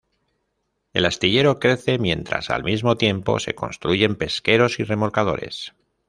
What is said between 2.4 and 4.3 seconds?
al mismo tiempo se construyen